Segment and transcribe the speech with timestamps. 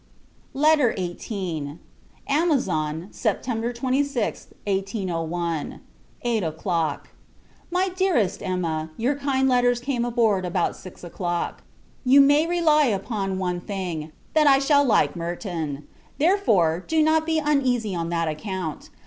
[0.55, 1.77] LETTER XVIII.
[2.27, 5.79] Amazon, September 26, 1801.
[6.23, 7.09] Eight o'Clock.
[7.69, 11.61] MY DEAREST EMMA, Your kind letters came on board about six o'clock.
[12.03, 15.87] You may rely upon one thing, that I shall like Merton;
[16.17, 18.89] therefore, do not be uneasy on that account.